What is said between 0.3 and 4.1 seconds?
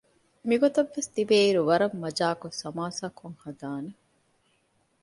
މިގޮތަށްވެސް ތިބޭއިރު ވަރަށް މަޖާކޮށް ސަމާސާކޮށް ހަދާނެ